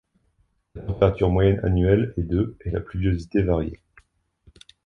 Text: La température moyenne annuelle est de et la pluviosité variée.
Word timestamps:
La 0.73 0.81
température 0.81 1.29
moyenne 1.29 1.59
annuelle 1.61 2.11
est 2.17 2.23
de 2.23 2.57
et 2.65 2.71
la 2.71 2.79
pluviosité 2.81 3.43
variée. 3.43 3.79